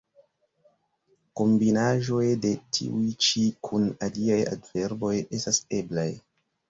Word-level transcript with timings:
Kombinaĵoj 1.41 2.25
de 2.45 2.53
tiuj 2.77 3.03
ĉi 3.27 3.45
kun 3.69 3.85
aliaj 4.09 4.41
adverboj 4.57 5.13
estas 5.41 5.61
eblaj. 5.83 6.09